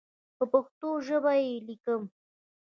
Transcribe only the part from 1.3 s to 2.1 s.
یې لیکم.